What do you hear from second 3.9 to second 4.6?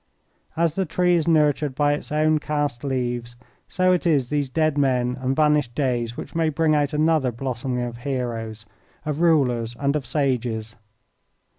it is these